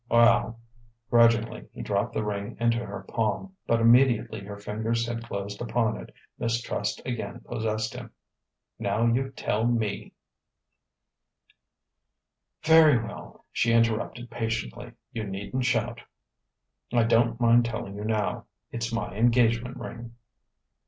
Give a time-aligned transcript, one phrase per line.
[0.09, 0.57] "Well...."
[1.11, 3.55] Grudgingly he dropped the ring into her palm.
[3.67, 8.09] But immediately her fingers had closed upon it, mistrust again possessed him.
[8.79, 10.13] "Now, you tell me"
[12.63, 14.93] "Very well," she interrupted patiently.
[15.13, 16.01] "You needn't shout.
[16.91, 18.45] I don't mind telling you now.
[18.71, 20.15] It's my engagement ring."